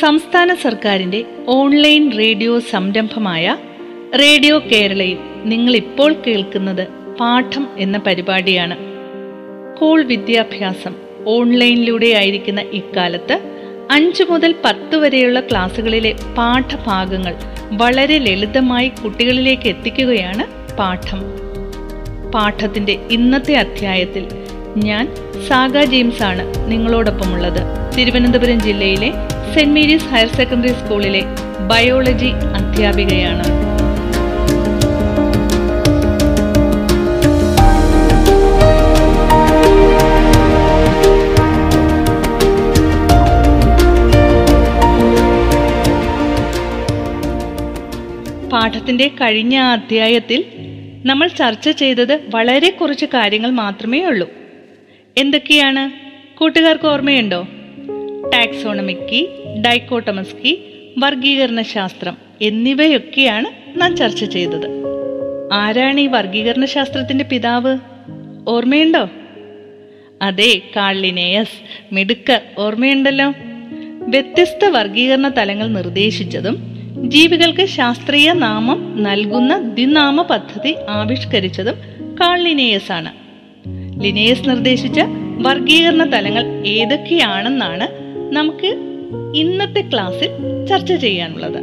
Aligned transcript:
സംസ്ഥാന 0.00 0.54
സർക്കാരിന്റെ 0.54 1.24
online 1.48 2.18
radio 2.18 2.58
സംരംഭമായ 2.58 3.56
റേഡിയോ 4.20 4.58
കേരളയിൽ 4.58 5.16
നിങ്ങൾ 5.44 5.76
ഇപ്പോൾ 5.76 6.16
കേൾക്കുന്നത് 6.26 6.88
പാഠം 7.20 7.68
എന്ന 7.78 7.98
പരിപാടിയാണ്. 7.98 8.76
സ്കൂൾ 9.74 10.02
വിദ്യാഭ്യാസം 10.02 10.94
ഓൺലൈനിലൂടെ 11.26 12.06
ആയിരിക്കുന്ന 12.06 12.60
ഇക്കാലത്ത് 12.60 13.40
അഞ്ചു 13.90 14.24
മുതൽ 14.30 14.54
പത്ത് 14.64 14.96
വരെയുള്ള 14.96 15.40
ക്ലാസ്സുകളിലെ 15.40 16.16
പാഠഭാഗങ്ങൾ 16.38 17.34
വളരെ 17.72 18.18
ലളിതമായി 18.18 18.88
കുട്ടികളിലേക്ക് 18.88 19.68
എത്തിക്കുകയാണ് 19.68 20.76
പാഠം. 20.76 21.22
പാഠത്തിന്റെ 22.30 22.98
ഇന്നത്തെ 23.10 23.54
അധ്യായത്തിൽ 23.54 24.26
ഞാൻ 24.76 25.08
സാഗ 25.48 25.84
ജെയിംസ് 25.84 26.22
ആണ് 26.22 26.70
നിങ്ങളോടൊപ്പമുള്ളത്. 26.70 27.60
തിരുവനന്തപുരം 27.98 28.60
ജില്ലയിലെ 28.60 29.12
സെന്റ് 29.54 29.74
മേരീസ് 29.74 30.04
ഹയർ 30.04 30.28
സെക്കൻഡറി 30.28 30.68
സ്കൂളിലെ 30.68 31.22
ബയോളജി 31.66 32.32
അധ്യാപികയാണ്. 32.56 33.44
പാഠത്തിന്റെ 48.50 49.08
കഴിഞ്ഞ 49.08 49.56
അധ്യായത്തിൽ 49.56 50.44
നമ്മൾ 51.04 51.28
ചർച്ച 51.28 51.68
ചെയ്തത് 51.68 52.20
വളരെ 52.34 52.70
കുറച്ച് 52.70 53.06
കാര്യങ്ങൾ 53.06 53.50
മാത്രമേ 53.50 54.04
ഉള്ളൂ. 54.04 54.30
എന്തൊക്കെയാണ്? 55.18 55.90
കൂട്ടുകാർക്ക് 56.38 56.84
ഓർമ്മയുണ്ടോ? 56.84 57.48
ടാക്സോണമിക്കി 58.34 59.28
ഡൈക്കോട്ടമസ്കി 59.58 60.64
വർഗീകരണ 60.98 61.62
ശാസ്ത്രം 61.62 62.16
എന്നിവയൊക്കെയാണ് 62.42 63.80
നാം 63.80 63.96
ചർച്ച 63.96 64.24
ചെയ്തത്. 64.24 64.82
ആരാണ് 65.52 66.00
ഈ 66.00 66.06
വർഗീകരണ 66.06 66.64
ശാസ്ത്രത്തിന്റെ 66.64 67.24
പിതാവ്? 67.24 67.78
ഓർമ്മയുണ്ടോ? 68.48 69.10
അതെ 70.22 70.62
കാളിനേയസ് 70.76 71.94
മിടുക്കർ 71.94 72.40
ഓർമ്മയുണ്ടല്ലോ. 72.58 73.32
വ്യത്യസ്ത 74.08 74.64
വർഗീകരണ 74.64 75.28
തലങ്ങൾ 75.28 75.66
നിർദ്ദേശിച്ചതും 75.66 76.70
ജീവികൾക്ക് 77.10 77.66
ശാസ്ത്രീയ 77.66 78.32
നാമം 78.32 79.02
നൽകുന്ന 79.02 79.58
ദ്വിനാമ 79.58 80.22
പദ്ധതി 80.22 80.74
ആവിഷ്കരിച്ചതും 80.88 81.74
കാളിനേയസ് 82.20 82.92
ആണ് 82.92 83.12
ലിനേയസ് 84.04 84.48
നിർദ്ദേശിച്ച 84.48 85.00
വർഗീകരണ 85.40 86.12
തലങ്ങൾ 86.12 86.66
ഏതൊക്കെയാണെന്നാണ് 86.66 87.88
നമുക്ക് 88.36 88.89
ഇന്നത്തെ 89.34 89.80
ക്ലാസ്സിൽ 89.80 90.28
ചർച്ച 90.66 90.92
ചെയ്യാനുള്ളത്. 90.92 91.62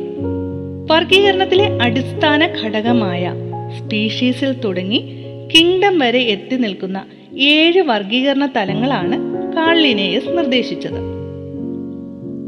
വർഗീകരണത്തിലെ 0.91 1.77
അടിസ്ഥാന 1.81 2.49
ഘടകമായ 2.63 3.33
സ്പീഷീസിൽ 3.77 4.53
തുടങ്ങി 4.53 5.03
കിങ്ഡം 5.55 5.99
വരെ 5.99 6.19
എത്തി 6.19 6.55
നിൽക്കുന്ന 6.55 7.05
ഏഴ് 7.37 7.81
വർഗീകരണ 7.81 8.45
തലങ്ങളാണ് 8.45 9.37
കാളിനേയസ് 9.55 10.37
നിർദ്ദേശിച്ചത്. 10.37 11.17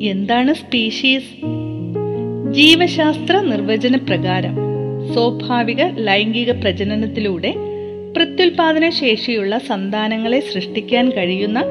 എന്താണ് 0.01 0.53
സ്പീഷീസ്? 0.53 1.45
ജീവശാസ്ത്ര 2.51 3.39
നിർവചന 3.39 3.95
പ്രകാരം 3.95 4.55
സ്വാഭാവിക 5.13 5.83
ലൈംഗിക 5.83 6.51
പ്രജനനത്തിലൂടെ 6.51 7.55
പ്രത്യുൽപാദന 8.15 8.89
ശേഷിയുള്ള 8.89 9.57
സന്താനങ്ങളെ 9.57 10.39
സൃഷ്ടിക്കാൻ 10.39 11.09
കഴിയുന്ന 11.09 11.63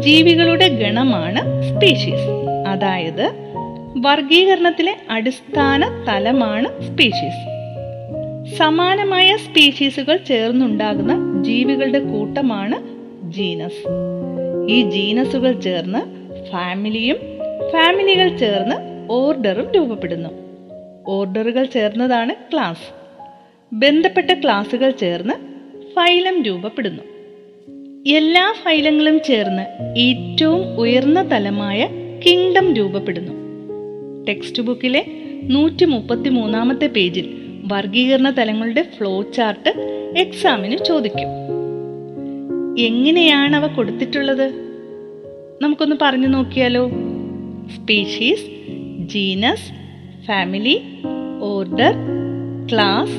ജീവികളുടെ 0.00 0.68
ഗണമാണ് 0.68 1.40
സ്പീഷീസ്. 1.62 2.41
അതായത് 2.72 3.26
വർഗീകരണത്തിലെ 3.98 4.96
അടിസ്ഥാന 5.10 6.04
തലമാണ് 6.08 6.68
സ്പീഷീസ് 6.82 7.42
സമാനമായ 8.56 9.36
സ്പീഷീസുകൾ 9.36 10.16
ചേർന്നുണ്ടാകുന്ന 10.16 11.42
ജീവികളുടെ 11.44 11.98
കൂട്ടമാണ് 11.98 12.76
ജീനസ് 13.32 13.84
ഈ 14.68 14.90
ജീനസുകൾ 14.90 15.60
ചേർന്ന് 15.60 16.02
ഫാമിലിയും 16.52 17.16
ഫാമിലികൾ 17.72 18.36
ചേർന്ന് 18.36 18.76
ഓർഡറും 19.12 19.72
രൂപപ്പെടുന്നു. 19.72 20.28
ഓർഡറുകൾ 21.06 21.64
ചേർന്നതാണ് 21.64 22.34
ക്ലാസ് 22.52 22.88
ബന്ധപ്പെട്ട 23.72 24.30
ക്ലാസുകൾ 24.32 24.90
ചേർന്ന് 24.90 25.34
ഫൈലം 25.94 26.42
രൂപപ്പെടുന്നു. 26.42 27.02
എല്ലാ 28.08 28.54
ഫൈലങ്ങളും 28.64 29.20
ചേർന്ന് 29.26 29.64
ഏറ്റവും 29.98 30.62
ഉയർന്ന 30.80 31.30
തലമായ 31.30 31.88
കിങ്ഡം 32.26 32.74
രൂപപ്പെടുന്നു. 32.74 33.32
ടെക്സ്റ്റ് 34.28 34.62
ബുക്കിലെ 34.62 35.04
നൂറ്റി 35.42 35.84
മുപ്പത്തി 35.84 36.28
മൂന്നാമത്തെ 36.28 36.86
പേജിൽ 36.86 37.34
വർഗീകരണ 37.64 38.30
തലങ്ങളുടെ 38.30 38.82
ഫ്ലോ 38.98 39.22
ചാർട്ട് 39.22 39.68
എക്സാമിന് 40.18 40.84
ചോദിക്കും. 40.84 41.28
എങ്ങനെയാണ് 42.78 43.56
അവ 43.56 43.66
കൊടുത്തിട്ടുള്ളത്? 43.66 44.52
നമുക്കൊന്ന് 45.62 45.96
പറഞ്ഞു 46.02 46.28
നോക്കിയാലോ? 46.28 46.90
Species 47.76 48.46
genus 49.08 49.72
family 50.26 50.82
order 51.42 51.94
class 52.72 53.18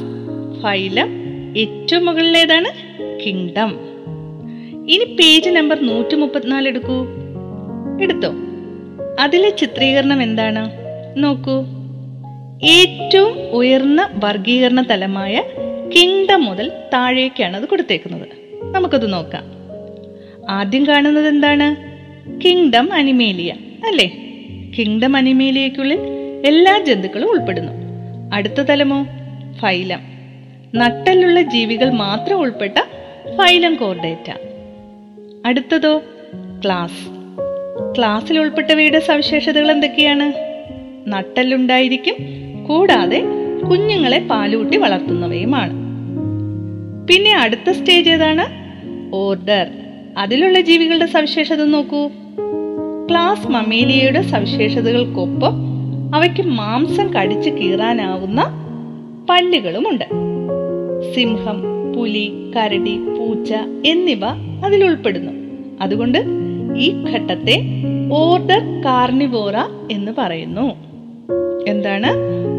phylum 0.64 1.10
ഏറ്റവും 1.58 2.06
മുകളിലേതാണ് 2.06 2.72
കിങ്ഡം. 3.26 3.76
ഇനി 4.90 5.04
പേജ് 5.04 5.50
നമ്പർ 5.50 5.86
നൂറ്റി 5.86 6.16
മുപ്പത്തിനാല് 6.16 6.68
എടുക്കൂ. 6.68 7.06
എടുത്തോ? 8.02 8.34
അതിലെ 9.20 9.50
ചിത്രീകരണം 9.50 10.24
എന്താണ്? 10.24 10.72
നോക്കൂ. 11.18 11.66
ഏറ്റവും 12.64 13.52
ഉയർന്ന 13.52 14.10
വർഗീകരണ 14.24 14.82
തലമായ 14.82 15.44
കിങ്ഡം 15.96 16.44
മുതൽ 16.44 16.72
താഴേക്കാണ് 16.94 17.58
അത് 17.58 17.66
കൊടുത്തേക്കുന്നത്. 17.66 18.28
നമുക്കത് 18.76 19.14
നോക്കാം. 19.14 19.44
ആദ്യം 20.50 20.88
കാണുന്നത് 20.88 21.28
എന്താണ്? 21.28 21.94
കിങ്ഡം 22.42 22.94
അനിമേലിയ 22.94 23.54
അല്ലേ? 23.88 24.08
കിങ്ഡം 24.80 25.18
അനിമേലിയയ്ക്കുള്ളിൽ 25.18 26.00
എല്ലാ 26.46 26.80
ജന്തുക്കളും 26.80 27.32
ഉൾപ്പെടുന്നു. 27.32 27.72
അടുത്ത 28.34 28.54
തലമോ? 28.54 29.06
ഫൈലം. 29.60 30.00
നട്ടലുള്ള 30.76 31.42
ജീവികൾ 31.42 31.90
മാത്രം 31.90 32.40
ഉൾപ്പെട്ട 32.40 32.78
ഫൈലം 33.38 33.76
കോർഡേറ്റ. 33.76 34.34
അടുത്തതോ? 35.46 36.02
ക്ലാസ്. 36.66 37.23
ക്ലാസ്സിൽ 37.80 38.40
ഉൾപ്പെട്ടവയുടെ 38.40 39.00
സവിശേഷതകൾ 39.00 39.72
എന്തൊക്കെയാണ്? 39.72 40.34
നട്ടല്ലുണ്ടായിരിക്കും 41.08 42.16
കൂടാതെ 42.66 43.24
കുഞ്ഞുങ്ങളെ 43.70 44.20
പാലൂട്ടി 44.20 44.78
വളർത്തുന്നവയുമാണ്. 44.78 45.74
പിന്നെ 47.08 47.38
അടുത്ത 47.38 47.72
സ്റ്റേജ് 47.72 48.10
ഏതാണ്? 48.10 48.46
ഓർഡർ 49.16 49.68
അതിലുള്ള 50.18 50.62
ജീവികളുടെ 50.62 51.06
സവിശേഷത 51.06 51.64
നോക്കൂ. 51.64 52.10
ക്ലാസ് 53.10 53.48
മമേലിയയുടെ 53.48 54.22
സവിശേഷതകൾക്കൊപ്പം 54.22 55.54
അവയ്ക്ക് 56.16 56.42
മാംസം 56.42 57.14
കടിച്ചു 57.14 57.50
കീറാനാവുന്ന 57.50 58.46
പല്ലുകളുമുണ്ട്. 59.30 60.06
സിംഹം 61.16 61.64
പുലി 61.94 62.52
കരടി 62.56 62.98
പൂച്ച 62.98 63.54
എന്നിവ 63.86 64.26
അതിൽ 64.66 64.84
ഉൾപ്പെടുന്നു. 64.84 65.32
അതുകൊണ്ട് 65.82 66.43
ഈ 66.78 67.04
ഘട്ടത്തെ 67.14 67.62
ഓർഡർ 68.12 68.84
കാർണിവോറ 68.86 69.56
എന്ന് 69.92 70.12
പറയുന്നു. 70.18 70.94
എന്താണ്? 71.68 72.08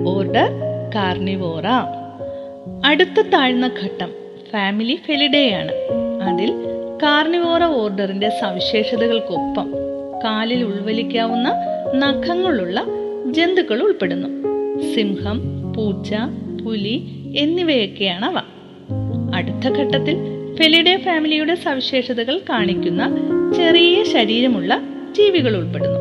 ഓർഡർ 0.09 0.49
കാർണിവോറ 0.95 1.67
അടുത്ത 2.85 3.21
താഴ്ന്ന 3.21 3.71
ഘട്ടം 3.85 4.13
ഫാമിലി 4.53 4.99
ഫെലിഡേയാണ് 5.07 5.73
അതിൽ 6.23 6.53
കാർണിവോറ 7.03 7.65
ഓർഡറിന്റെ 7.65 8.29
സവിശേഷതകൾക്കൊപ്പം 8.29 9.73
കാലിൽ 10.25 10.65
ഉൾവലിക്കാവുന്ന 10.65 11.53
നഖങ്ങളുള്ള 11.95 12.85
ജന്തുക്കൾ 13.31 13.83
ഉൾപ്പെടുന്നു. 13.83 14.29
സിംഹം 14.95 15.43
പൂച്ച 15.73 16.15
പുലി 16.65 17.03
എന്നിവയൊക്കെയാണ് 17.37 18.25
അവ. 18.25 18.43
അടുത്ത 19.35 19.69
ഘട്ടത്തിൽ 19.69 20.34
ഫെലിഡേ 20.59 20.97
ഫാമിലിയുടെ 20.97 21.55
സവിശേഷതകൾ 21.55 22.41
കാണിക്കുന്ന 22.49 23.03
ചെറിയ 23.57 24.05
ശരീരമുള്ള 24.05 24.81
ജീവികൾ 25.13 25.57
ഉൾപ്പെടുന്നു. 25.57 26.01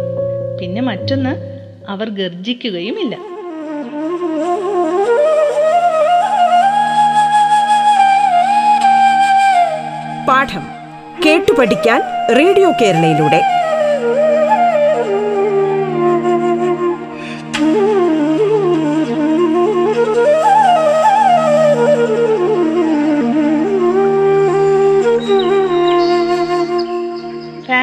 പിന്നെ 0.61 0.81
മറ്റൊന്ന് 0.81 1.33
അവർ 1.89 2.09
ഗർജിക്കുകയുമില്ല. 2.09 3.15
പാഠം 10.27 10.65
കേട്ടു 11.25 11.51
പഠിക്കാൻ 11.51 12.01
റേഡിയോ 12.35 12.71
കേരളയിലൂടെ. 12.81 13.62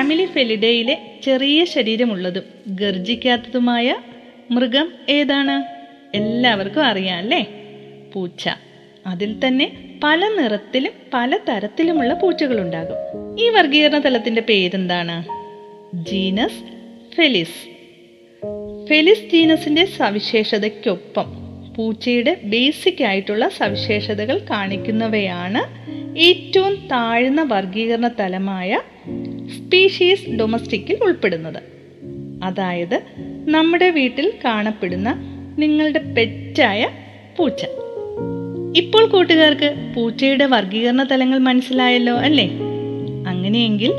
ഫാമിലി 0.01 0.27
ഫെലിഡയിലെ 0.27 0.99
ചെറിയ 1.25 1.65
ശരീരമുള്ളതും 1.65 2.43
ഗർജിക്കാത്തതുമായ 2.69 3.97
മൃഗം 4.51 4.93
ഏതാണ്? 5.09 5.65
എല്ലാവർക്കും 6.17 6.85
അറിയാം 6.85 7.19
അല്ലേ? 7.19 7.47
പൂച്ച. 8.13 8.49
അതിൽ 9.07 9.47
തന്നെ 9.47 9.99
പല 10.05 10.29
നിറത്തിലും 10.29 10.93
പല 11.15 11.39
തരത്തിലുമുള്ള 11.49 12.15
പൂച്ചകളുണ്ടാകും. 12.15 12.97
ഈ 13.41 13.49
വർഗീകരണ 13.49 13.99
തലത്തിന്റെ 13.99 14.41
പേരെന്താണ്? 14.41 15.25
Genus 15.97 16.65
Felis. 17.17 17.71
ഫെലിസ് 18.89 19.31
ജീനസിന്റെ 19.33 19.85
സവിശേഷതയ്ക്കൊപ്പം 19.85 21.27
പൂച്ചയുടെ 21.75 22.37
ബേസിക് 22.45 23.05
ആയിട്ടുള്ള 23.05 23.49
സവിശേഷതകൾ 23.49 24.39
കാണിക്കുന്നവയാണ് 24.39 25.81
ഏറ്റവും 26.19 26.75
താഴ്ന്ന 26.75 27.43
വർഗീകരണ 27.43 28.09
തലമായ 28.21 28.81
സ്പീഷീസ് 29.51 30.31
ഡൊമസ്റ്റിക്കിൽ 30.31 31.05
ഉൾപ്പെടുന്നത്. 31.05 31.63
അതായത് 32.45 33.01
നമ്മുടെ 33.49 33.91
വീട്ടിൽ 33.91 34.33
കാണപ്പെടുന്ന 34.45 35.15
നിങ്ങളുടെ 35.59 35.99
പെറ്റായ 35.99 36.89
പൂച്ച. 37.37 37.65
ഇപ്പോൾ 38.77 39.07
കൂട്ടുകാർക്ക് 39.07 39.93
പൂച്ചയുടെ 39.97 40.45
വർഗീകരണ 40.45 41.03
തലങ്ങൾ 41.03 41.39
മനസ്സിലായല്ലോ 41.39 42.15
അല്ലേ? 42.15 42.51
അങ്ങനെയെങ്കിൽ 43.27 43.93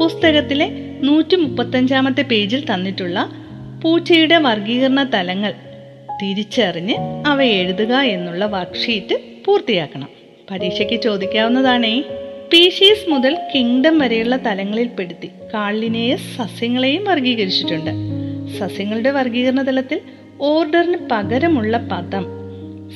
പുസ്തകത്തിലെ 0.00 0.70
നൂറ്റി 1.02 1.36
മുപ്പത്തഞ്ചാമത്തെ 1.36 2.22
പേജിൽ 2.22 2.64
തന്നിട്ടുള്ള 2.74 3.32
പൂച്ചയുടെ 3.84 4.36
വർഗീകരണ 4.36 5.10
തലങ്ങൾ 5.14 5.54
തിരിച്ചറിഞ്ഞ് 6.22 6.94
അവ 7.26 7.42
എഴുതുക 7.42 7.94
എന്നുള്ള 7.94 8.46
വർക്ക്ഷീറ്റ് 8.46 9.14
പൂർത്തിയാക്കണം. 9.44 10.08
പരീക്ഷയ്ക്ക് 10.50 11.02
ചോദിക്കാവുന്നതാണേ. 11.02 12.04
സ്പീഷീസ് 12.52 13.10
മുതൽ 13.10 13.38
കിങ്ഡം 13.54 13.98
വരെയുള്ള 13.98 14.36
തലങ്ങളിൽ 14.36 14.86
പെടുത്തി 14.86 15.30
കാളിനെയും 15.54 16.18
സസ്യങ്ങളെയും 16.18 17.04
വർഗീകരിച്ചിട്ടുണ്ട്. 17.04 17.90
സസ്യങ്ങളുടെ 18.58 19.10
വർഗീകരണ 19.10 19.62
തലത്തിൽ 19.62 20.00
ഓർഡറിന് 20.40 20.96
പകരമുള്ള 21.10 21.78
പദം 21.92 22.26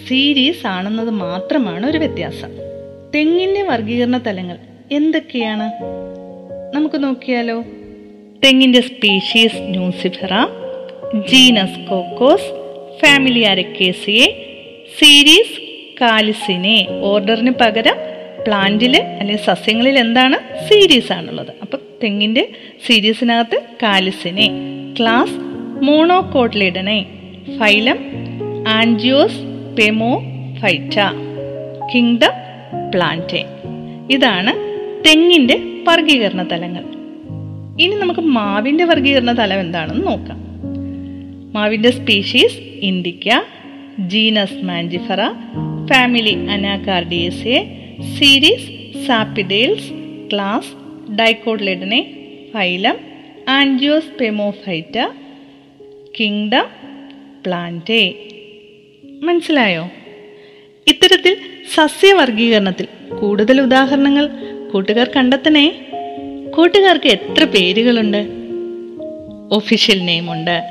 സീരീസ് 0.09 0.67
ആണെന്നത് 0.67 1.11
മാത്രമാണ് 1.11 1.87
ഒരു 1.87 1.99
വ്യത്യാസം. 1.99 2.49
തെങ്ങിന്റെ 3.15 3.63
വർഗീകരണ 3.63 4.19
തലങ്ങൾ 4.19 4.59
എന്തൊക്കെയാണ്? 4.93 5.71
നമുക്ക് 6.75 7.05
നോക്കിയാലോ. 7.05 7.63
തെങ്ങിന്റെ 8.45 8.81
species 8.81 9.57
nucifera 9.57 10.47
genus 11.29 11.91
Cocos 11.91 12.49
family 13.03 13.41
Arecaceae 13.41 14.27
series 14.99 15.61
Calycinae 16.01 16.87
ഓർഡറിന് 17.03 17.51
പകരം 17.51 18.06
പ്ലാന്റിൽ 18.47 18.97
അല്ലെങ്കിൽ 18.97 19.45
സസ്യങ്ങളിൽ 19.45 19.99
എന്താണ്? 19.99 20.69
സീരീസ് 20.69 21.13
ആണുള്ളത്. 21.13 21.47
അപ്പം 21.63 21.79
തെങ്ങിന്റെ 22.03 22.49
സീരീസിനകത്ത് 22.87 23.63
Calycinae 23.83 24.51
class 25.01 25.31
Monocotyledonae 25.85 27.07
phylum 27.59 27.99
Angiospermophyta 30.61 31.01
kingdom 31.95 32.31
Plantae 32.95 33.45
ഇതാണ് 34.11 34.53
തെങ്ങിന്റെ 35.07 35.61
വർഗീകരണ 35.89 36.43
തലങ്ങൾ. 36.53 36.85
ഇനി 37.83 37.95
നമുക്ക് 37.95 38.21
മാവിന്റെ 38.21 38.85
വർഗീകരണ 38.85 39.33
തലം 39.33 39.61
എന്താണെന്ന് 39.61 40.07
നോക്കാം. 40.07 40.39
മാവിന്റെ 41.53 41.91
species 41.91 42.59
indica 42.59 43.43
genus 43.99 44.65
Mangifera 44.65 45.21
family 45.87 46.47
Anacardiaceae 46.47 47.83
series 48.03 48.97
Sapindales 49.07 49.91
class 50.33 50.73
Dicotyledonae 51.13 52.11
phylum 52.55 52.97
Angiospermophyta 54.21 55.09
kingdom 56.21 56.65
Plantae 57.47 58.15
മനസ്സിലായോ? 59.23 59.91
ഇത്തരത്തിൽ 60.87 61.37
സസ്യവർഗീകരണത്തിൽ 61.75 62.87
കൂടുതൽ 63.21 63.61
ഉദാഹരണങ്ങൾ 63.61 64.29
കൂട്ടുകാർ 64.73 65.11
കണ്ടെത്തണേ. 65.17 65.71
കൂട്ടുകാർക്ക് 66.57 67.07
എത്ര 67.07 67.45
പേരുകളുണ്ട്? 67.45 68.27
ഒഫീഷ്യൽ 69.55 70.05
നെയിമുണ്ട് 70.05 70.63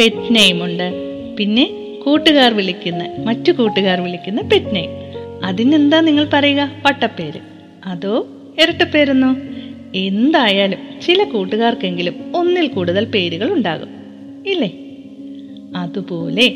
പെറ്റ് 0.00 0.34
നെയിമുണ്ട് 0.34 0.92
പിന്നെ 1.36 1.70
കൂട്ടുകാർ 2.06 2.54
വിളിക്കുന്ന 2.54 3.16
മറ്റു 3.24 3.52
കൂട്ടുകാർ 3.52 4.00
വിളിക്കുന്ന 4.00 4.42
പെറ്റ് 4.42 4.74
നെയിം 4.74 5.09
അതിനെന്താ 5.44 6.00
നിങ്ങൾ 6.00 6.28
പറയുക? 6.32 6.70
പട്ടപ്പേര്. 6.84 7.40
അതോ 7.86 8.26
ഇരട്ടപ്പേരെന്നോ? 8.62 9.36
എന്തായാലും 9.94 11.00
ചില 11.06 11.24
കൂട്ടുകാർക്കെങ്കിലും 11.24 12.32
ഒന്നിൽ 12.36 12.66
കൂടുതൽ 12.66 13.04
പേരുകൾ 13.04 13.52
ഉണ്ടാകും. 13.52 13.88
ഇല്ലേ? 14.46 14.70
അതുപോലെ 15.76 16.52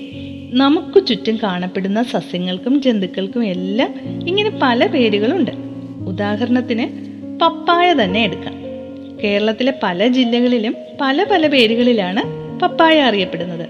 നമുക്ക് 0.52 1.06
ചുറ്റും 1.06 1.38
കാണപ്പെടുന്ന 1.42 2.02
സസ്യങ്ങൾക്കും 2.02 2.82
ജന്തുക്കൾക്കും 2.82 3.44
എല്ലാം 3.44 3.94
ഇങ്ങനെ 4.28 4.58
പല 4.62 4.86
പേരുകളുണ്ട്. 4.86 5.50
ഉദാഹരണത്തിന് 6.06 7.14
പപ്പായ 7.38 7.92
തന്നെ 7.92 8.22
എടുക്കാം. 8.24 8.54
കേരളത്തിലെ 9.24 9.74
പല 9.82 10.06
ജില്ലകളിലും 10.06 10.74
പല 11.00 11.24
പല 11.24 11.46
പേരുകളിലാണ് 11.46 12.22
പപ്പായ 12.60 13.00
അറിയപ്പെടുന്നത്. 13.00 13.68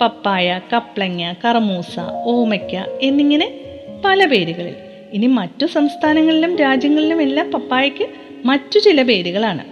പപ്പായ 0.00 0.60
കപ്ലങ്ങ 0.76 1.32
കറമൂസ 1.44 1.98
ഓമയ്ക്ക 2.24 2.84
എന്നിങ്ങനെ 3.02 3.58
പല 4.04 4.24
പേരുകളിൽ. 4.24 4.74
ഇനി 5.12 5.26
മറ്റു 5.26 5.66
സംസ്ഥാനങ്ങളിലും 5.66 6.56
രാജ്യങ്ങളിലും 6.56 7.22
എല്ലാം 7.22 7.52
പപ്പായയ്ക്ക് 7.52 8.08
മറ്റു 8.44 8.78
ചില 8.78 9.02
പേരുകളാണ്. 9.02 9.64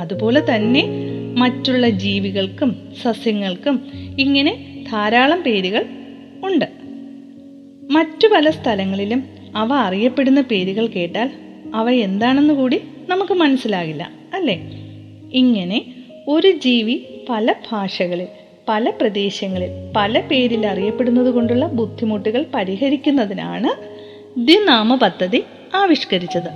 അതുപോലെ 0.00 0.40
തന്നെ 0.54 0.84
മറ്റുള്ള 1.36 1.88
ജീവികൾക്കും 1.88 2.92
സസ്യങ്ങൾക്കും 3.02 3.88
ഇങ്ങനെ 4.18 4.84
ധാരാളം 4.92 5.42
പേരുകൾ 5.42 5.84
ഉണ്ട്. 6.44 6.64
മറ്റു 7.90 8.28
പല 8.28 8.50
സ്ഥലങ്ങളിലും 8.50 9.24
അവ 9.56 9.72
അറിയപ്പെടുന്ന 9.72 10.40
പേരുകൾ 10.40 10.86
കേട്ടാൽ 10.86 11.30
അവ 11.74 11.90
എന്താണെന്ന് 11.90 12.54
കൂടി 12.54 12.80
നമുക്ക് 13.08 13.32
മനസ്സിലാകില്ല 13.32 14.10
അല്ലേ? 14.34 14.72
ഇങ്ങനെ 15.32 15.94
ഒരു 16.28 16.50
ജീവി 16.50 17.02
പല 17.28 17.54
ഭാഷകളിൽ 17.70 18.26
പല 18.68 18.90
പ്രദേശങ്ങളിൽ 18.90 19.70
പല 19.96 20.20
പേരിൽ 20.20 20.66
അറിയപ്പെടുന്നത് 20.66 21.34
കൊണ്ടുള്ള 21.34 21.66
ബുദ്ധിമുട്ടുകൾ 21.66 22.46
പരിഹരിക്കുന്നതിനാണ് 22.54 23.98
ദ്വിനാമ 24.40 24.94
പദ്ധതി 24.94 25.44
ആവിഷ്കരിച്ചത്. 25.74 26.48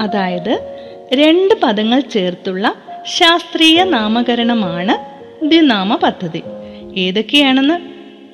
അതായത് 0.00 0.76
രണ്ട് 1.12 1.54
പദങ്ങൾ 1.62 2.00
ചേർത്തുള്ള 2.00 2.74
ശാസ്ത്രീയ 3.06 3.84
നാമകരണമാണ് 3.84 5.20
ദ്വിനാമ 5.44 5.96
പദ്ധതി. 5.96 6.42
ഏതൊക്കെയാണെന്ന് 6.96 7.80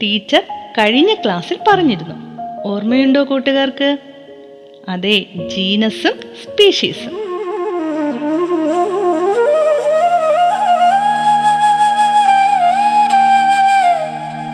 ടീച്ചർ 0.02 0.42
കഴിഞ്ഞ 0.78 1.14
ക്ലാസ്സിൽ 1.14 1.58
പറഞ്ഞിരുന്നു. 1.68 2.14
ഓർമ്മയുണ്ടോ 2.66 3.24
കൂട്ടുകാർക്ക്? 3.24 3.98
അതെ 4.88 5.26
ജീനസും 5.56 6.12
സ്പീഷീസും. 6.42 7.25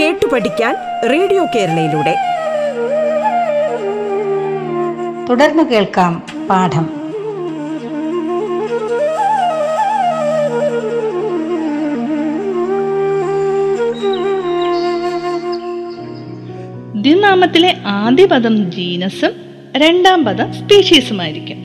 കേട്ടു 0.00 0.26
പഠിക്കാൻ 0.26 0.76
റേഡിയോ 1.10 1.44
കേരളയിലൂടെ. 1.44 2.16
തുടർന്ന് 5.30 5.62
കേൾക്കാം 5.62 6.22
പാഠം. 6.50 6.98
ദിനാമത്തിലെ 17.02 17.76
ആദ്യ 17.86 18.26
പദം 18.26 18.70
ജീനസും 18.70 19.30
രണ്ടാം 19.76 20.24
പദം 20.24 20.52
സ്പീഷീസുമായിരിക്കും. 20.52 21.56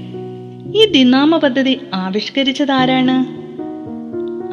ഈ 0.75 0.85
ദിനാമ 0.85 1.37
പദ്ധതി 1.37 1.79
ആവിഷ്കരിച്ചത് 1.93 2.71
ആരാണ് 2.71 3.43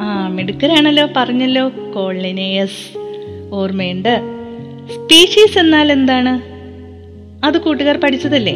ആ 0.01 0.27
മിടുക്കരാണല്ലോ 0.27 1.07
പറഞ്ഞല്ലോ 1.15 1.71
കോളിനേയസ്. 1.95 3.00
ഓർമ്മയുണ്ട്. 3.53 4.21
സ്പീഷീസ് 4.93 5.59
എന്നാൽ 5.59 5.91
എന്താണ്? 5.91 6.41
അത് 7.45 7.57
കൂട്ടുകാർ 7.57 7.97
പഠിച്ചതല്ലേ? 7.97 8.53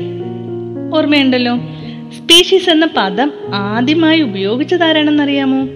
ഓർമ്മയുണ്ടല്ലോ. 0.97 1.57
സ്പീഷീസ് 2.17 2.69
എന്ന 2.69 2.89
പദം 2.97 3.31
ആദ്യമായി 3.53 4.21
ഉപയോഗിച്ചതാരാണെന്നറിയാമോ? 4.21 5.67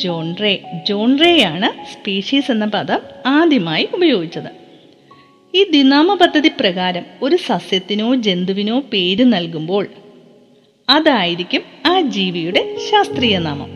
John 0.00 0.36
Ray. 0.42 0.82
ജോൺ 0.88 1.18
റേയാണ് 1.18 1.92
സ്പീഷീസ് 1.92 2.50
എന്ന 2.50 2.64
പദം 2.64 2.98
ആദ്യമായി 3.26 3.88
ഉപയോഗിച്ചത്. 3.94 4.68
ഈ 5.54 5.70
ദിനാമ 5.70 6.14
പദ്ധതി 6.14 6.50
പ്രകാരം 6.60 7.02
ഒരു 7.22 7.36
സസ്യത്തിനോ 7.36 8.14
ജന്തുവിനോ 8.14 8.80
പേര് 8.80 9.24
നൽകുമ്പോൾ 9.24 9.86
അതായിരിക്കും 10.88 11.60
ആ 11.86 12.00
ജീവിയുടെ 12.00 12.76
ശാസ്ത്രീയ 12.90 13.38
നാമം. 13.38 13.68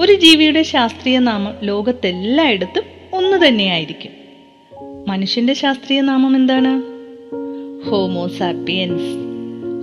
ഒരു 0.00 0.12
ജീവിയുടെ 0.12 0.62
ശാസ്ത്രീയ 0.62 1.18
നാമം 1.18 1.54
ലോകത്തെല്ലായിടത്തും 1.62 2.93
ഒന്നു 3.14 3.46
തന്നെയായിരിക്കും. 3.46 4.12
മനുഷ്യന്റെ 5.08 5.54
ശാസ്ത്രീയ 5.54 6.00
നാമം 6.00 6.36
എന്താണ്? 6.36 6.82
ഹോമോ 7.90 8.28
സാപ്പിയൻസ് 8.28 9.16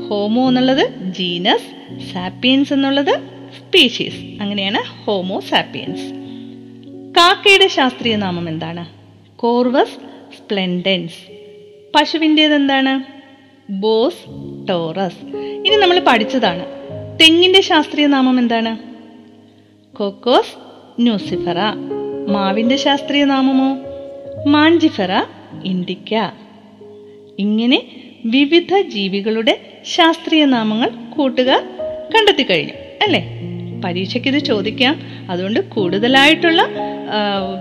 ഹോമോ 0.09 0.47
എന്നുള്ളത് 0.47 1.13
ജീനസ് 1.13 2.01
സാപ്പിയൻസ് 2.13 2.73
എന്നുള്ളത് 2.73 3.19
സ്പീഷീസ് 3.57 4.41
അങ്ങനെയാണ് 4.41 5.03
ഹോമോ 5.03 5.39
സാപ്പിയൻസ് 5.39 6.13
കാക്കയുടെ 7.17 7.67
ശാസ്ത്രീയ 7.67 8.15
നാമം 8.15 8.49
എന്താണ്? 8.49 8.85
കോർവസ് 9.35 9.95
സ്പ്ലെൻഡൻസ് 10.37 11.31
പശുവിന്റേത് 11.95 12.55
എന്താണ്? 12.55 13.03
ബോസ് 13.71 14.29
ടോറസ് 14.69 15.35
ഇനി 15.35 15.75
നമ്മൾ 15.75 16.01
പഠിച്ചതാണ്. 16.07 16.65
തെങ്ങിന്റെ 17.21 17.61
ശാസ്ത്രീയ 17.61 18.05
നാമം 18.05 18.39
എന്താണ്? 18.39 18.77
കൊക്കോസ് 19.97 20.55
ന്യൂസിഫറ 21.01 21.57
മാവിന്റെ 22.33 22.75
ശാസ്ത്രീയ 22.75 23.23
നാമമോ? 23.25 23.69
മാഞ്ചിഫറ 24.47 25.11
ഇൻഡിക്ക 25.63 26.13
ഇങ്ങനെ 27.39 27.79
വിവിധ 28.25 28.73
ജീവികളുടെ 28.95 29.59
ശാസ്ത്രീയ 29.95 30.45
നാമങ്ങൾ 30.45 30.89
കൂട്ടുകാർ 31.15 31.61
കണ്ടെത്തി 32.15 32.43
കഴിഞ്ഞു 32.43 32.73
അല്ലേ? 33.03 33.21
പരീക്ഷയ്ക്ക് 33.85 34.29
ഇത് 34.29 34.39
ചോദിക്കാം. 34.39 34.95
അതുകൊണ്ട് 35.29 35.59
കൂടുതലായിട്ടുള്ള 35.59 36.61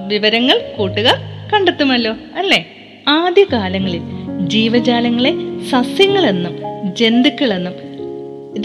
വിവരങ്ങൾ 0.06 0.56
കൂട്ടുകാർ 0.78 1.18
കണ്ടെത്തുമല്ലോ 1.52 2.14
അല്ലേ? 2.36 2.60
ആദ്യകാലങ്ങളിൽ 3.08 4.02
ജീവജാലങ്ങളെ 4.46 5.32
സസ്യങ്ങളെന്നും 5.70 6.56
ജന്തുക്കളെന്നും 6.96 7.74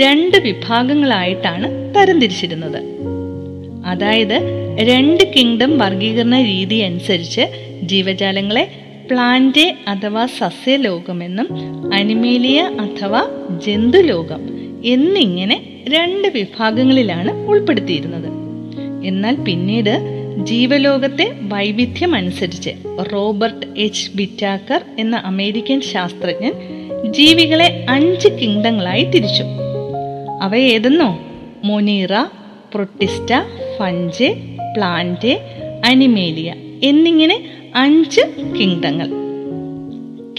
രണ്ട് 0.01 0.37
വിഭാഗങ്ങളായിട്ടാണ് 0.37 1.67
തരംതിരിച്ചിരുന്നത്. 1.95 2.79
അതായത് 3.85 4.37
രണ്ട് 4.79 5.33
കിങ്ഡം 5.33 5.77
വർഗീകരണ 5.77 6.41
രീതി 6.41 6.75
അനുസരിച്ച് 6.75 7.41
ജീവജാലങ്ങളെ 7.83 8.67
പ്ലാന്റ് 9.11 9.75
അഥവാ 9.87 10.25
സസ്യലോകമെന്നും 10.25 11.47
അനിമേലിയ 11.93 12.61
അഥവാ 12.61 13.27
ജന്തുലോകം 13.67 14.41
എന്നിങ്ങനെ 14.85 15.83
രണ്ട് 15.89 16.27
വിഭാഗങ്ങളിലാണ് 16.27 17.47
ഉൾപ്പെടുത്തിയിരുന്നത്. 17.47 18.27
എന്നാൽ 19.05 19.35
പിന്നീട് 19.35 19.99
ജീവലോകത്തെ 20.43 21.31
വൈവിധ്യം 21.41 22.15
അനുസരിച്ച് 22.15 22.69
റോബർട്ട് 23.13 23.65
എച്ച്. 23.77 24.11
ബിറ്റാക്കർ 24.15 24.81
എന്ന 24.99 25.15
അമേരിക്കൻ 25.15 25.81
ശാസ്ത്രജ്ഞൻ 25.81 26.53
ജീവികളെ 27.11 27.85
അഞ്ച് 27.89 28.27
കിങ്ഡങ്ങളായി 28.27 29.03
തിരിച്ചു. 29.03 29.43
അവ 30.41 30.55
ഏതെന്നോ? 30.55 31.19
Monera 31.63 32.13
Protista 32.73 33.33
Fungi 33.79 34.35
plant 34.75 35.39
Animalia 35.85 36.53
എന്നിങ്ങനെ 36.83 37.49
അഞ്ച് 37.75 38.21
കിങ്ഡങ്ങൾ. 38.59 39.07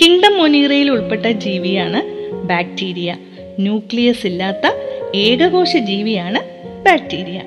കിങ്ഡം 0.01 0.39
മൊനീറയിൽ 0.39 0.91
ഉൾപ്പെട്ട 0.91 1.27
ജീവിയാണ് 1.27 2.01
ബാക്ടീരിയ 2.47 3.17
ന്യൂക്ലിയസ് 3.59 4.27
ഇല്ലാത്ത 4.27 4.73
ഏകകോശ 5.15 5.77
ജീവിയാണ് 5.77 6.41
ബാക്ടീരിയ 6.85 7.43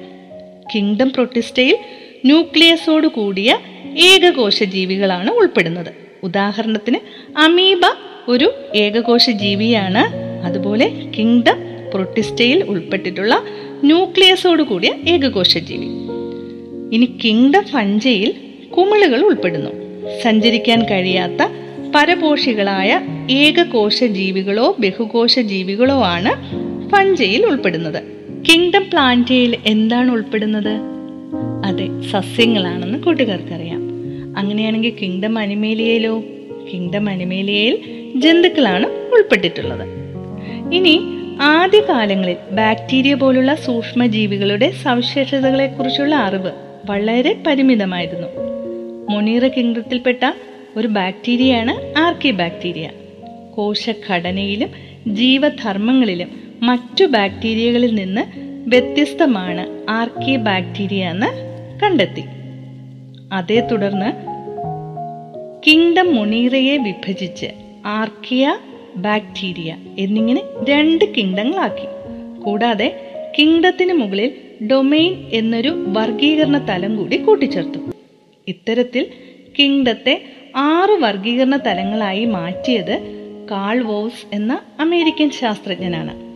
കിങ്ഡം 0.75 1.09
പ്രൊട്ടിസ്റ്റയിൽ 1.09 1.77
ന്യൂക്ലിയസോട് 2.25 3.07
കൂടിയ 3.07 3.57
ഏകകോശ 3.97 4.63
ജീവികളാണ് 4.63 5.31
ഉൾപ്പെടുന്നത്. 5.31 5.87
ഉദാഹരണത്തിന് 6.23 6.99
അമീബ 7.37 7.81
ഒരു 8.27 8.53
ഏകകോശ 8.75 9.29
ജീവിയാണ്. 9.29 10.03
അതുപോലെ 10.45 11.11
കിങ്ഡം 11.17 11.59
പ്രൊട്ടിസ്റ്റയിൽ 11.93 12.63
ഉൾപ്പെട്ടിട്ടുള്ള 12.63 13.43
ന്യൂക്ലിയസോട് 13.83 14.63
കൂടിയ 14.63 14.91
ഏകകോശ 15.07 15.57
ജീവി 15.57 15.87
ഇനി 16.93 17.17
കിങ്ഡം 17.25 17.63
ഫഞ്ചയിൽ 17.63 18.33
കുമിളുകൾ 18.77 19.25
ഉൾപ്പെടുന്നു. 19.25 19.69
സഞ്ചരിക്കാൻ 20.23 20.85
കഴിയാത്ത 20.85 21.51
പരപോഷികളായ 21.95 22.99
ഏകകോശ 23.31 24.03
ജീവികളോ 24.03 24.75
ബഹുകോശ 24.79 25.39
ജീവികളോ 25.39 26.03
ആണ് 26.03 26.31
ഫഞ്ചയിൽ 26.89 27.45
ഉൾപ്പെടുന്നത്. 27.45 28.03
കിങ്ഡം 28.49 28.85
പ്ലാന്റയിൽ 28.89 29.57
എന്താണ് 29.65 30.11
ഉൾപ്പെടുന്നത്? 30.11 30.81
അതെ 31.65 32.01
സസ്യങ്ങളാണെന്ന് 32.11 32.99
കൂട്ടുകാർക്കറിയാം. 32.99 33.81
അങ്ങനെയാണെങ്കിൽ 34.37 34.93
കിങ്ഡം 35.01 35.39
അനിമേലിയയിലോ? 35.39 36.23
കിങ്ഡം 36.73 37.09
അനിമേലിയയിൽ 37.09 37.79
ജന്തുക്കളാണ് 38.15 38.87
ഉൾപ്പെട്ടിട്ടുള്ളത്. 38.87 39.87
ഇനി 40.73 41.01
ആദ്യകാലങ്ങളിൽ 41.41 42.35
ബാക്ടീരിയ 42.51 43.13
പോലുള്ള 43.13 43.55
സൂക്ഷ്മജീവികളുടെ 43.55 44.71
സവിശേഷതകളെക്കുറിച്ചുള്ള 44.83 46.15
അറിവ്. 46.15 46.68
വളരെ 46.85 47.43
പരിമിതമായിരുന്നു. 47.47 48.27
മൊണീറ 49.09 49.47
കിങ്ഡത്തിൽപ്പെട്ട 49.47 50.31
ഒരു 50.77 50.87
ബാക്ടീരിയയാണ് 50.87 51.99
ആർക്കി 51.99 52.31
ബാക്ടീരിയ 52.31 52.89
കോശഘടനയിലും 53.55 54.69
ജീവധർമ്മങ്ങളിലും 55.15 56.27
മറ്റു 56.61 57.05
ബാക്ടീരിയകളിൽ 57.05 57.95
നിന്ന് 57.95 58.21
വ്യത്യസ്തമാണ് 58.69 59.91
ആർക്കി 59.91 60.35
ബാക്ടീരിയ 60.35 61.05
എന്ന് 61.05 61.27
കണ്ടെത്തി. 61.83 62.23
അതേ 63.33 63.59
തുടർന്ന് 63.59 64.29
കിങ്ഡം 65.67 66.15
മൊണീറയെ 66.15 66.77
വിഭജിച്ച് 66.77 67.45
ആർക്കിയ 67.85 68.57
ബാക്ടീരിയ 68.95 69.75
എന്നിങ്ങനെ 69.99 70.41
രണ്ട് 70.69 71.05
കിങ്ഡങ്ങളാക്കി. 71.17 71.87
കൂടാതെ 72.41 72.99
കിങ്ഡത്തിന് 73.39 73.93
മുകളിൽ 73.93 74.31
ഡൊമെയിൻ 74.65 75.29
എന്നൊരു 75.33 75.85
വർഗീകരണ 75.87 76.57
തലം 76.57 76.95
കൂടി 76.95 77.17
കൂട്ടിച്ചേർത്തു. 77.17 77.79
ഇത്തരത്തിൽ 78.47 79.07
കിങ്ഡത്തെ 79.59 80.23
ആറ് 80.55 81.01
വർഗീകരണ 81.01 81.57
തലങ്ങളായി 81.57 82.25
മാറ്റിയത് 82.25 83.19
കാൾ 83.51 83.83
വോസ് 83.83 84.35
എന്ന 84.35 84.59
അമേരിക്കൻ 84.79 85.29
ശാസ്ത്രജ്ഞനാണ്. 85.29 86.29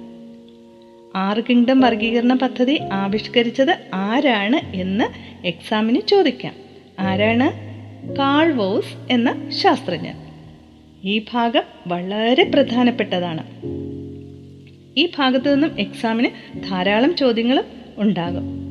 ആറ് 1.18 1.44
കിങ്ഡം 1.50 1.80
വർഗീകരണ 1.80 2.34
പദ്ധതി 2.34 2.80
ആവിഷ്കരിച്ചത് 2.94 3.78
ആരാണ് 3.94 4.76
എന്ന് 4.76 5.04
എക്സാമിന് 5.48 6.02
ചോദിക്കാം. 6.08 6.54
ആരാണ്? 7.00 7.52
കാൾ 8.16 8.52
വോസ് 8.52 9.12
എന്ന 9.12 9.50
ശാസ്ത്രജ്ഞൻ. 9.50 10.16
ഈ 11.04 11.22
ഭാഗം 11.34 11.64
വളരെ 11.88 12.44
പ്രധാനപ്പെട്ടതാണ്. 12.44 13.44
ഈ 14.98 15.10
ഭാഗത്തു 15.18 15.50
നിന്നും 15.50 15.80
എക്സാമിന് 15.80 16.30
ധാരാളം 16.70 17.16
ചോദ്യങ്ങളും 17.16 17.83
ഉണ്ടാകും. 17.98 18.64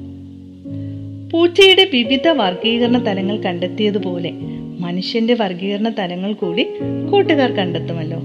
പൂച്ചയുടെ 1.33 1.85
വിവിധ 1.93 2.29
വർഗീകരണ 2.29 3.07
തലങ്ങൾ 3.07 3.37
കണ്ടെത്തിയതുപോലെ 3.37 4.33
മനുഷ്യന്റെ 4.81 5.35
വർഗീകരണ 5.35 5.89
തലങ്ങൾ 5.89 6.33
കൂടി 6.33 6.67
കൂട്ടുകാർ 7.13 7.53
കണ്ടെത്തുമല്ലോ. 7.53 8.19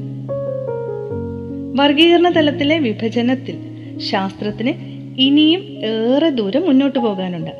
വർഗീകരണ 1.75 2.29
തലത്തിലെ 2.29 2.79
വിഭജനത്തിൽ 2.79 3.57
ശാസ്ത്രത്തിന് 3.99 4.73
ഇനിയും 5.21 5.61
ഏറെ 5.61 6.29
ദൂരം 6.29 6.67
മുന്നോട്ട് 6.67 6.99
പോകാനുണ്ട്. 6.99 7.51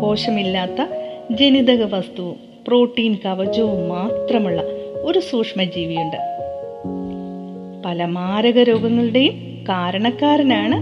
കോശമില്ലാത്ത 0.00 0.86
ജനിതക 1.30 1.94
വസ്തുവും 1.94 2.36
പ്രോട്ടീൻ 2.68 3.16
കവചവും 3.24 3.88
മാത്രമുള്ള 3.88 4.62
ഒരു 4.94 5.18
സൂക്ഷ്മജീവിയുണ്ട്. 5.18 6.16
പല 7.86 8.04
മാരക 8.04 8.62
രോഗങ്ങളുടെയും 8.62 9.64
കാരണക്കാരനാണ് 9.68 10.76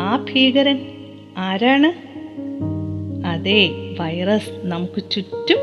ആ 0.00 0.26
ഭീകരൻ. 0.32 0.78
ആരാണ്? 1.36 2.16
അതെ 3.26 3.68
വൈറസ് 4.00 4.50
നമുക്ക് 4.62 5.02
ചുറ്റും 5.10 5.58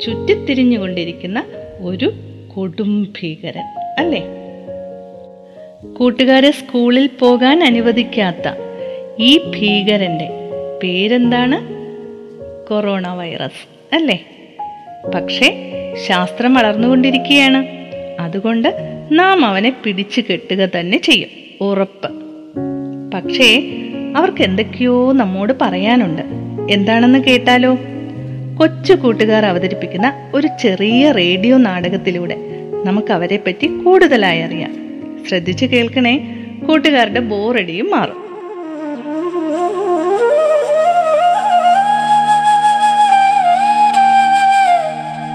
ചുറ്റിത്തിരിഞ്ഞുകൊണ്ടിരിക്കുന്ന 0.00 1.44
ഒരു 1.80 2.12
കൊടും 2.54 3.12
ഭീകരൻ 3.20 3.66
അല്ലേ? 3.98 4.22
കൂട്ടുകാരെ 5.98 6.50
സ്കൂളിൽ 6.50 7.10
പോകാൻ 7.20 7.64
അനുവദിക്കാത്ത 7.64 8.52
ഈ 9.18 9.38
ഭീകരന്റെ 9.38 10.28
പേരെന്താണ്? 10.82 11.80
കൊറോണ 12.68 13.08
വൈറസ് 13.08 13.94
അല്ലേ? 13.94 14.24
പക്ഷേ 15.14 15.72
ശാസ്ത്രം 16.06 16.54
വളർന്നുകൊണ്ടിരിക്കുകയാണ്. 16.54 17.66
അതുകൊണ്ട് 18.20 18.74
നാം 19.12 19.44
അവനെ 19.44 19.76
പിടിച്ചു 19.84 20.20
കെട്ടുക 20.20 20.68
തന്നെ 20.78 20.98
ചെയ്യും 20.98 21.28
ഉറപ്പ്. 21.60 22.10
പക്ഷേ 23.14 23.76
അവർക്ക് 24.16 24.42
എന്തൊക്കെയോ 24.42 25.12
നമ്മോട് 25.12 25.52
പറയാനുണ്ട്. 25.60 26.22
എന്താണെന്ന് 26.72 27.18
കേട്ടാലോ? 27.18 27.78
കൊച്ചു 28.58 28.92
കൂട്ടുകാർ 28.92 29.46
അവതരിപ്പിക്കുന്ന 29.46 30.30
ഒരു 30.34 30.48
ചെറിയ 30.60 31.12
റേഡിയോ 31.12 31.56
നാടകത്തിലൂടെ 31.56 32.36
നമുക്ക് 32.84 33.12
അവരെ 33.12 33.36
പറ്റി 33.36 33.66
കൂടുതലായി 33.66 34.40
അറിയാം. 34.40 34.72
ശ്രദ്ധിച്ചു 35.28 35.66
കേൾക്കണേ 35.66 36.18
കൂട്ടുകാരുടെ 36.68 37.20
ബോറടിയും 37.20 37.90
മാറും. 37.90 38.20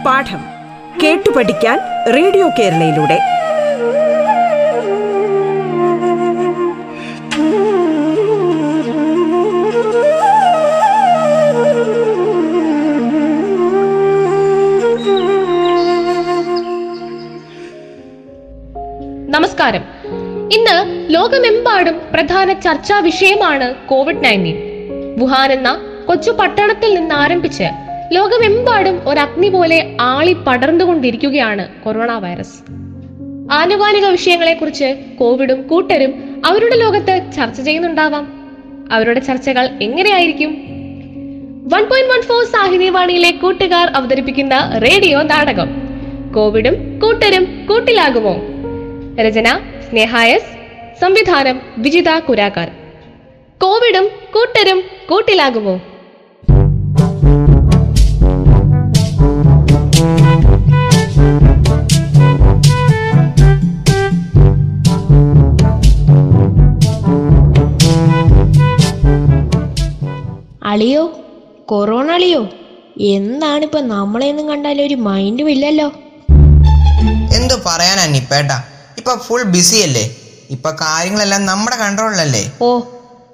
പാഠം 0.05 0.39
കേട്ടു 1.03 1.29
പഠിക്കാൻ 1.29 1.79
റേഡിയോ 2.13 2.49
കേരളയിലൂടെ. 2.59 3.34
നമസ്കാരം. 19.65 19.83
ഇന്ന് 20.53 21.05
ലോകമെമ്പാടും 21.13 22.01
പ്രധാന 22.13 22.53
ചർച്ചാ 22.53 22.99
വിഷയമാണ് 22.99 23.73
കോവിഡ് 23.87 24.23
നയന്റീൻ. 24.23 24.57
വുഹാൻ 25.19 25.51
എന്ന 25.51 25.81
കൊച്ചു 26.07 26.31
പട്ടണത്തിൽ 26.31 26.95
നിന്ന് 26.95 27.15
ആരംഭിച്ച് 27.15 27.63
ലോകമെമ്പാടും 28.11 29.01
ഒരു 29.05 29.19
അഗ്നി 29.19 29.49
പോലെ 29.49 29.97
ആളി 30.01 30.33
പടർന്നുകൊണ്ടിരിക്കുകയാണ് 30.33 31.67
കൊറോണ 31.83 32.11
വൈറസ്. 32.11 32.71
ആനുകാലിക 33.51 34.05
വിഷയങ്ങളെക്കുറിച്ച് 34.05 34.95
കോവിഡും 35.19 35.67
കൂട്ടരും 35.67 36.41
അവരുടെ 36.45 36.75
ലോകത്ത് 36.75 37.21
ചർച്ച 37.35 37.61
ചെയ്യുന്നുണ്ടാവാം. 37.61 38.51
അവരുടെ 38.91 39.19
ചർച്ചകൾ 39.19 39.69
എങ്ങനെയായിരിക്കും? 39.81 40.49
വൺ 41.73 41.83
പോയിന്റ് 41.85 42.13
വൺ 42.13 42.21
ഫോർ 42.21 42.43
സാഹിത്യവാണിയിലെ 42.43 43.31
കൂട്ടുകാർ 43.31 43.87
അവതരിപ്പിക്കുന്ന 43.87 44.81
റേഡിയോ 44.83 45.21
നാടകം. 45.21 45.69
കോവിഡും 46.35 46.99
കൂട്ടരും 46.99 47.65
കൂട്ടിലാകുമോ? 47.69 48.41
രചന 49.21 49.59
സ്നേഹായസ്. 49.89 50.45
സംവിധാനം 51.01 51.61
വിജിത 51.77 52.19
കുരാക്കാർ. 52.19 52.71
കോവിഡും 53.57 54.07
കൂട്ടരും 54.35 54.83
കൂട്ടിലാകുമോ? 55.09 55.81
അളിയോ? 70.63 71.19
കൊറോണ 71.65 72.11
അളിയോ? 72.11 72.49
എന്താണിപ്പോ 72.99 73.79
നമ്മളെയൊന്നും 73.79 74.49
കണ്ടാലും 74.49 74.83
ഒരു 74.83 74.95
മൈൻഡും 74.95 75.49
ഇല്ലല്ലോ. 75.49 75.91
എന്തോ 77.35 77.61
പറയാനാ 77.65 78.05
നിപ്പേട്ട? 78.05 78.74
ഇപ്പൊ 79.05 79.17
ഫുൾ 79.25 79.41
ബിസി 79.53 79.79
അല്ലേ? 79.85 80.03
ഇപ്പൊ 80.49 80.69
കാര്യങ്ങളെല്ലാം 80.79 81.41
നമ്മുടെ 81.45 81.75
കൺട്രോളിലല്ലേ 81.77 82.41
ഓ 82.61 82.69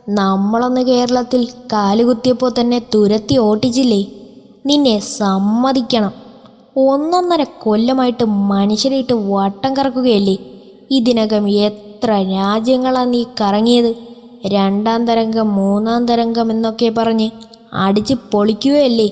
നമ്മളൊന്ന് 0.08 0.82
കേരളത്തിൽ 0.82 1.42
കാലുകുത്തിയപ്പോ 1.74 2.48
തന്നെ 2.50 2.80
തുരത്തി 2.94 3.36
ഓട്ടിച്ചില്ലേ 3.40 4.02
നിന്നെ 4.66 4.96
സമ്മതിക്കണം. 5.14 6.14
ഒന്നൊന്നര 6.76 7.44
കൊല്ലമായിട്ട് 7.58 8.24
മനുഷ്യരായിട്ട് 8.52 9.16
വട്ടം 9.32 9.72
കറക്കുകയല്ലേ? 9.78 10.36
ഇതിനകം 10.90 11.46
എത്ര 11.68 12.10
രാജ്യങ്ങളാ 12.34 13.04
നീ 13.06 13.24
കറങ്ങിയത്? 13.42 13.92
രണ്ടാം 14.44 15.02
തരംഗം 15.08 15.56
മൂന്നാം 15.56 16.06
തരംഗം 16.06 16.52
എന്നൊക്കെ 16.52 16.90
പറഞ്ഞ് 16.98 17.28
അടിച്ച് 17.78 18.16
പൊളിക്കുകയല്ലേ? 18.32 19.10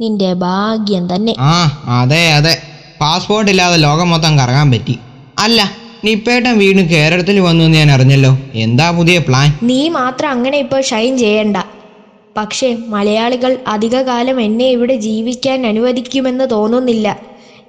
നിന്റെ 0.00 0.30
ഭാഗ്യം 0.42 1.04
തന്നെ. 1.08 1.34
ആ 1.48 1.54
അതെ 1.98 2.22
അതെ. 2.32 2.54
പാസ്പോർട്ട് 3.00 3.50
ഇല്ലാതെ 3.50 3.76
ലോകം 3.78 4.08
മൊത്തം 4.10 4.38
കറങ്ങാൻ 4.38 4.68
പറ്റി. 4.70 4.94
അല്ല 5.44 5.60
നിപ്പേട്ടൻ 6.06 6.54
വീണ്ടും 6.58 6.86
കേരളത്തിൽ 6.90 7.36
വന്നു 7.40 7.64
എന്ന് 7.64 7.78
ഞാൻ 7.78 7.90
അറിഞ്ഞല്ലോ. 7.90 8.30
എന്താ 8.64 8.86
പുതിയ 8.98 9.18
പ്ലാൻ 9.18 9.48
നീ 9.70 9.80
മാത്രം 9.88 10.28
അങ്ങനെ 10.34 10.56
ഇപ്പോൾ 10.64 10.80
ഷൈൻ 10.90 11.12
ചെയ്യണ്ട. 11.18 11.56
പക്ഷേ 12.38 12.68
മലയാളികൾ 12.94 13.52
അധികകാലം 13.74 14.36
എന്നെ 14.40 14.68
ഇവിടെ 14.76 14.96
ജീവിക്കാൻ 15.06 15.66
അനുവദിക്കുമെന്ന് 15.66 16.46
തോന്നുന്നില്ല. 16.50 17.16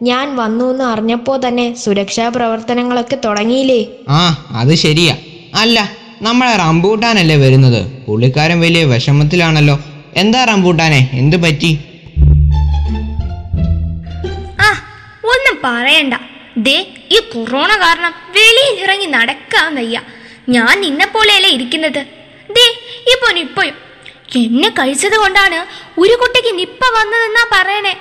ഞാൻ 0.10 0.26
വന്നു 0.42 0.66
എന്ന് 0.72 0.84
അറിഞ്ഞപ്പോൾ 0.84 1.38
തന്നെ 1.46 1.66
സുരക്ഷാ 1.84 2.28
പ്രവർത്തനങ്ങളൊക്കെ 2.36 3.18
തുടങ്ങിയില്ലേ? 3.26 3.82
ആ 4.10 4.22
അത് 4.62 4.74
ശരിയാ. 4.86 5.16
അല്ല 5.64 5.80
നമ്മളെ 6.28 6.56
റംബൂട്ടാനല്ലേ 6.64 7.36
വരുന്നത്? 7.46 7.82
പുള്ളിക്കാരൻ 8.08 8.60
വലിയ 8.60 8.84
വിഷമത്തിലാണല്ലോ. 8.94 9.76
എന്താ 10.24 10.42
റംബൂട്ടാനെ 10.52 11.02
എന്ത് 11.22 11.38
പറ്റി? 11.46 11.72
ആ 14.66 14.70
ഒന്നും 15.34 15.58
പറയണ്ട. 15.68 16.14
ദേ 16.66 16.88
ഈ 17.12 17.20
കൊറോണ 17.34 17.76
കാരണം 17.76 18.14
വെളിയിൽ 18.36 18.84
ഇറങ്ങി 18.84 19.06
നടക്കാൻ 19.06 19.76
വയ്യ. 19.76 20.02
ഞാൻ 20.50 20.82
നിന്നെ 20.82 21.06
പോലെയല്ലേ 21.06 21.50
ഇരിക്കുന്നത്. 21.50 22.02
ദേ 22.56 22.66
ഇപ്പൊ 23.14 23.34
നിപ്പയും 23.34 23.76
എന്നെ 24.36 24.70
കഴിച്ചത് 24.70 25.18
കൊണ്ടാണ് 25.18 25.66
ഒരു 26.00 26.14
കുട്ടിക്ക് 26.14 26.60
നിപ്പ 26.60 26.82
വന്നതെന്നാ 26.98 27.44
പറയണേ. 27.52 27.94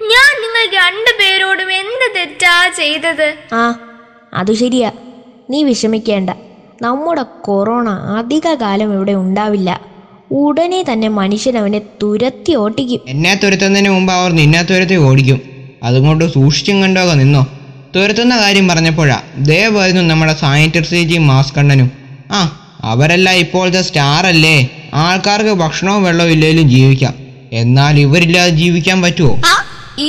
ഞാൻ 0.00 0.30
നിങ്ങൾ 0.42 0.64
രണ്ടുപേരോടും 0.80 1.72
എന്ത് 1.72 2.16
തെറ്റാ 2.16 2.68
ചെയ്തത്? 2.68 3.34
ആ 3.52 3.74
അത് 4.34 4.52
ശരിയാ. 4.52 4.92
നീ 5.50 5.62
വിഷമിക്കേണ്ട. 5.62 6.30
നമ്മുടെ 6.82 7.22
കൊറോണ 7.22 7.88
അധിക 8.18 8.54
കാലം 8.54 8.94
ഇവിടെ 8.94 9.12
ഉണ്ടാവില്ല. 9.12 9.80
ഉടനെ 10.32 10.84
തന്നെ 10.92 11.08
മനുഷ്യൻ 11.08 11.58
അവനെ 11.58 11.78
തുരത്തി 12.02 12.54
ഓട്ടിക്കും. 12.54 13.00
എന്നെ 13.08 13.34
തുരത്തുന്നതിന് 13.34 13.90
മുമ്പ് 13.90 14.12
അവർ 14.12 14.30
നിന്നെ 14.32 14.62
തുരത്തി 14.62 14.94
ഓടിക്കും. 14.94 15.42
അതുകൊണ്ട് 15.82 16.24
സൂക്ഷിച്ചും 16.24 16.82
കണ്ടോ 16.82 17.14
നിന്നോ? 17.14 17.46
തുരത്തുന്ന 17.94 18.34
കാര്യം 18.42 18.68
പറഞ്ഞപ്പോഴാ 18.68 19.18
ദേവായിരുന്നു 19.50 20.02
നമ്മുടെ 20.10 20.34
സാനിറ്ററി 20.42 21.02
ജി 21.10 21.18
മാസ്കണ്ണനും 21.30 21.88
ആ 22.38 22.40
അവരല്ല 22.92 23.28
ഇപ്പോഴത്തെ 23.42 23.82
സ്റ്റാർ 23.88 24.22
അല്ലേ? 24.26 24.56
ആൾക്കാർക്ക് 25.04 25.52
ഭക്ഷണവും 25.62 26.02
വെള്ളവും 26.06 26.32
ഇല്ലെങ്കിലും 26.34 26.66
ജീവിക്കാം. 26.74 27.14
എന്നാൽ 27.60 27.94
ഇവരില്ലാതെ 28.06 28.52
ജീവിക്കാൻ 28.62 28.98
പറ്റുമോ 29.04 29.34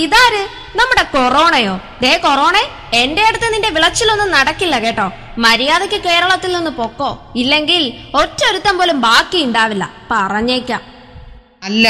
ഇതാര്? 0.02 0.42
നമ്മുടെ 0.80 1.04
കൊറോണയോ? 1.16 1.76
ദേ 2.04 2.14
കൊറോണ 2.26 2.56
എന്റെ 3.02 3.22
അടുത്ത് 3.28 3.48
നിന്റെ 3.54 3.70
വിളച്ചിലൊന്നും 3.76 4.30
നടക്കില്ല 4.32 4.76
കേട്ടോ. 4.86 5.06
മര്യാദയ്ക്ക് 5.46 6.00
കേരളത്തിൽ 6.08 6.52
നിന്ന് 6.58 6.72
പൊക്കോ. 6.80 7.10
ഇല്ലെങ്കിൽ 7.36 7.82
ഒറ്റൊരുത്തം 8.22 8.76
പോലും 8.80 9.02
ബാക്കി 9.08 9.40
ഉണ്ടാവില്ല. 9.48 9.86
പറഞ്ഞേക്കാം. 10.12 10.82
അല്ല 11.64 11.86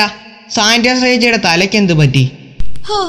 സാനിറ്റൈസേജിയുടെ 0.51 1.39
തലയ്ക്ക് 1.47 1.75
എന്ത് 1.75 1.93
പറ്റി? 1.93 2.23
ഹോ 2.89 2.99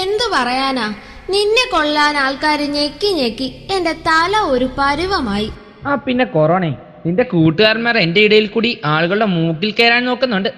എന്തു 0.00 0.26
പറയാനാ? 0.36 0.86
നിന്നെ 1.32 1.64
കൊള്ളാൻ 1.72 2.16
ആൾക്കാർ 2.16 2.60
ഞെക്കി 2.76 3.10
ഞെക്കി 3.12 3.48
എന്റെ 3.70 3.92
തല 3.92 4.36
ഒരു 4.52 4.66
പരുവമായി. 4.78 5.48
ആ 5.86 5.94
പിന്നെ 5.94 6.24
കൊറോണേ. 6.24 6.70
നിന്റെ 7.06 7.22
കൂട്ടുകാരന്മാർ 7.22 7.98
എന്റെ 7.98 8.20
ഇടയിൽ 8.20 8.46
കൂടി 8.46 8.70
ആളുകളുടെ 8.84 9.24
മൂക്കിൽ 9.24 9.70
കയറാൻ 9.70 10.04
നോക്കുന്നുണ്ട്. 10.04 10.48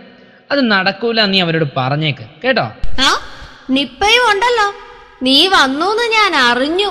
അത് 0.50 0.60
നടക്കൂല 0.70 1.20
നീ 1.22 1.40
അവരോട് 1.40 1.64
പറഞ്ഞേക്ക് 1.76 2.24
കേട്ടോ? 2.44 2.66
ആ 3.06 3.10
നിപ്പയും 3.70 4.24
ഉണ്ടല്ലോ. 4.32 4.68
നീ 5.22 5.46
വന്നൂന്ന് 5.46 6.04
ഞാൻ 6.12 6.36
അറിഞ്ഞു. 6.36 6.90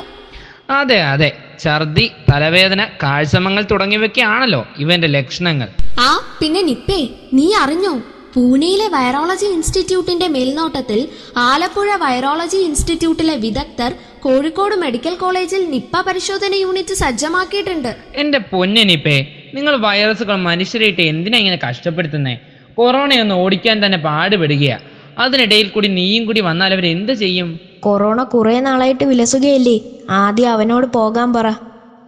അതെ 0.70 1.00
അതെ. 1.02 1.30
ഛർദി 1.64 2.12
തലവേദന 2.32 2.82
കാഴ്ചമങ്ങൾ 3.04 3.64
തുടങ്ങിയവയൊക്കെയാണല്ലോ 3.72 4.62
ഇവന്റെ 4.78 5.08
ലക്ഷണങ്ങൾ. 5.08 5.70
ആ 6.00 6.10
പിന്നെ 6.40 6.62
നിപ്പേ 6.62 7.00
നീ 7.34 7.54
അറിഞ്ഞോ? 7.54 7.94
പൂനെയിലെ 8.34 8.88
വൈറോളജി 8.88 9.46
ഇൻസ്റ്റിറ്റ്യൂട്ടിന്റെ 9.46 10.28
മേൽനോട്ടത്തിൽ 10.28 11.08
ആലപ്പുഴ 11.38 11.96
വൈറോളജി 11.96 12.58
ഇൻസ്റ്റിറ്റ്യൂട്ടിലെ 12.58 13.36
വിദഗ്ധർ 13.36 13.94
കോഴിക്കോട് 14.20 14.76
മെഡിക്കൽ 14.76 15.16
കോളേജിൽ 15.16 15.70
നിപ്പ 15.70 16.02
പരിശോധന 16.02 16.56
യൂണിറ്റ് 16.56 16.94
സജ്ജമാക്കിയിട്ടുണ്ട്. 16.94 17.96
എന്റെ 18.16 18.38
പൊന്നനിപ്പേ 18.38 19.26
നിങ്ങൾ 19.54 19.78
വൈറസുകൾ 19.78 20.36
മനുഷ്യരായിട്ട് 20.36 21.02
എന്തിനാ 21.02 21.38
ഇങ്ങനെ 21.38 21.60
കഷ്ടപ്പെടുത്തുന്നേ? 21.70 22.40
കൊറോണയൊന്ന് 22.74 23.36
ഓടിക്കാൻ 23.36 23.86
തന്നെ 23.86 23.98
പാടുപെടുകയാ. 23.98 24.80
അതിനിടയിൽ 25.18 25.68
കൂടി 25.68 25.88
നീയും 25.88 26.26
കൂടി 26.26 26.42
വന്നാൽ 26.42 26.74
അവർ 26.74 26.86
എന്ത് 26.86 27.14
ചെയ്യും? 27.14 27.60
കൊറോണ 27.80 28.24
കുറെ 28.24 28.60
നാളായിട്ട് 28.60 29.04
വിലസുകയല്ലേ? 29.04 29.80
ആദ്യം 30.10 30.50
അവനോട് 30.50 30.88
പോകാൻ 30.88 31.34
പറ. 31.34 31.54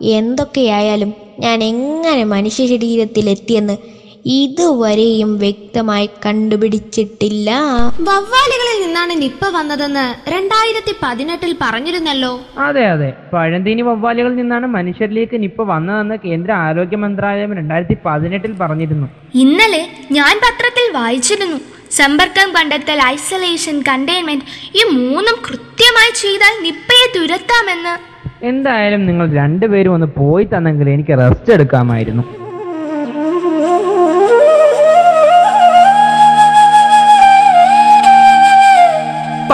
എന്തൊക്കെയായാലും 0.02 1.14
ഞാൻ 1.40 1.64
എങ്ങനെ 1.64 2.24
മനുഷ്യ 2.24 2.66
ശരീരത്തിൽ 2.66 3.30
എത്തിയെന്ന് 3.30 3.78
ഇതുവരെയും 4.26 5.38
വ്യക്തമായി 5.38 6.10
കണ്ടുപിടിച്ചിട്ടില്ല. 6.26 7.50
വവ്വാലുകളിൽ 8.00 8.86
നിന്നാണ് 8.86 9.22
നിപ്പ 9.22 9.50
വന്നതെന്ന് 9.50 10.32
രണ്ടായിരത്തി 10.32 10.96
പതിനെട്ടിൽ 11.02 11.58
പറഞ്ഞിരുന്നല്ലോ. 11.62 12.40
അതെ 12.58 12.86
അതെ. 12.86 13.14
പഴന്തീനി 13.34 13.82
വവ്വാലുകളിൽ 13.82 14.36
നിന്നാണ് 14.36 14.68
മനുഷ്യരിലേക്ക് 14.68 15.44
നിപ്പ 15.44 15.62
വന്നതെന്ന് 15.64 16.16
കേന്ദ്ര 16.16 16.52
ആരോഗ്യ 16.52 16.98
മന്ത്രാലയം 16.98 17.54
രണ്ടായിരത്തി 17.54 17.98
പതിനെട്ടിൽ 18.06 18.52
പറഞ്ഞിരുന്നു. 18.54 19.08
ഇന്നലെ 19.36 19.88
ഞാൻ 20.12 20.40
പത്രത്തിൽ 20.46 20.94
വായിച്ചിരുന്നു 20.94 21.60
സമ്പർക്കം 21.92 22.54
കണ്ടെത്തൽ 22.56 23.00
ഐസൊലേഷൻ 23.06 23.82
കണ്ടെയ്ൻമെന്റ് 23.82 24.46
ഈ 24.76 24.84
മൂന്നും 24.94 25.36
കൃത്യമായി 25.48 26.12
ചെയ്താൽ 26.16 26.64
നിപ്പയെ 26.64 27.08
തുരത്താമെന്ന്. 27.16 27.94
എന്തായാലും 28.44 29.06
നിങ്ങൾ 29.06 29.32
രണ്ടുപേരും 29.32 29.94
ഒന്ന് 29.94 30.08
പോയി 30.08 30.46
തന്നെങ്കിൽ 30.46 30.90
എനിക്ക് 30.90 31.18
റെസ്റ്റ് 31.18 31.54
എടുക്കാമായിരുന്നു. 31.54 32.24